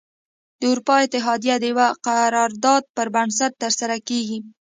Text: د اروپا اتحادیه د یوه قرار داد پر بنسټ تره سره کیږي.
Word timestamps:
د 0.59 0.61
اروپا 0.71 0.95
اتحادیه 1.05 1.55
د 1.59 1.63
یوه 1.71 1.87
قرار 2.05 2.49
داد 2.65 2.83
پر 2.95 3.07
بنسټ 3.15 3.51
تره 3.61 3.71
سره 3.81 3.95
کیږي. 4.07 4.39